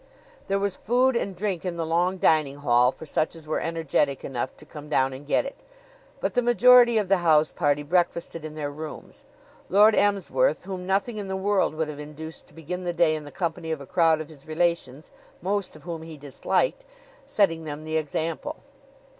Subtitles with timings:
[0.47, 4.25] There was food and drink in the long dining hall for such as were energetic
[4.25, 5.59] enough to come down and get it;
[6.19, 9.25] but the majority of the house party breakfasted in their rooms,
[9.69, 13.25] Lord Emsworth, whom nothing in the world would have induced to begin the day in
[13.25, 16.83] the company of a crowd of his relations, most of whom he disliked,
[17.27, 18.55] setting them the example.